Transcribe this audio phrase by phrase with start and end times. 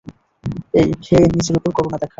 [0.73, 2.09] এই, খেয়ে নিজের ওপর করুণা দেখা।